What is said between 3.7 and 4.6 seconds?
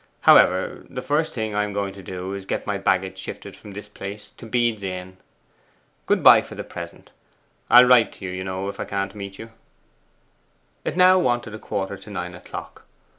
this place to